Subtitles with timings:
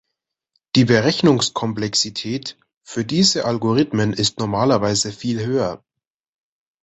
[0.75, 5.83] Die Berechnungskomplexität für diese Algorithmen ist normalerweise viel höher.